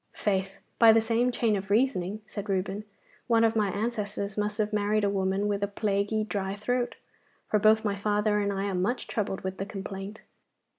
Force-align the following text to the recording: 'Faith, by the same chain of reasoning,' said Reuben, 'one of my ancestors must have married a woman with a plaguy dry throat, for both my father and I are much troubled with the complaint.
'Faith, 0.13 0.57
by 0.79 0.91
the 0.91 0.99
same 0.99 1.31
chain 1.31 1.55
of 1.55 1.69
reasoning,' 1.69 2.21
said 2.25 2.49
Reuben, 2.49 2.85
'one 3.27 3.43
of 3.43 3.55
my 3.55 3.69
ancestors 3.69 4.35
must 4.35 4.57
have 4.57 4.73
married 4.73 5.03
a 5.03 5.11
woman 5.11 5.47
with 5.47 5.61
a 5.61 5.67
plaguy 5.67 6.23
dry 6.23 6.55
throat, 6.55 6.95
for 7.51 7.59
both 7.59 7.85
my 7.85 7.95
father 7.95 8.39
and 8.39 8.51
I 8.51 8.63
are 8.65 8.73
much 8.73 9.05
troubled 9.05 9.41
with 9.41 9.59
the 9.59 9.65
complaint. 9.67 10.23